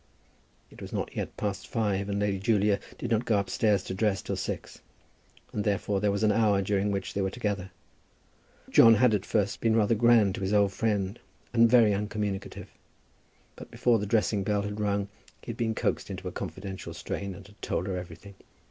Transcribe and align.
It 0.71 0.81
was 0.81 0.91
not 0.91 1.15
yet 1.15 1.37
past 1.37 1.67
five, 1.67 2.09
and 2.09 2.17
Lady 2.19 2.39
Julia 2.39 2.79
did 2.97 3.11
not 3.11 3.23
go 3.23 3.37
upstairs 3.37 3.83
to 3.83 3.93
dress 3.93 4.23
till 4.23 4.35
six, 4.35 4.81
and 5.53 5.63
therefore 5.63 5.99
there 6.01 6.09
was 6.09 6.23
an 6.23 6.31
hour 6.31 6.63
during 6.63 6.89
which 6.89 7.13
they 7.13 7.21
were 7.21 7.29
together. 7.29 7.69
John 8.71 8.95
had 8.95 9.13
at 9.13 9.27
first 9.27 9.61
been 9.61 9.75
rather 9.75 9.93
grand 9.93 10.33
to 10.33 10.41
his 10.41 10.53
old 10.53 10.73
friend, 10.73 11.19
and 11.53 11.69
very 11.69 11.93
uncommunicative. 11.93 12.71
But 13.55 13.69
before 13.69 13.99
the 13.99 14.07
dressing 14.07 14.43
bell 14.43 14.63
had 14.63 14.79
rung 14.79 15.07
he 15.43 15.51
had 15.51 15.57
been 15.57 15.75
coaxed 15.75 16.09
into 16.09 16.27
a 16.27 16.31
confidential 16.31 16.95
strain 16.95 17.35
and 17.35 17.45
had 17.45 17.61
told 17.61 17.87
everything. 17.87 18.33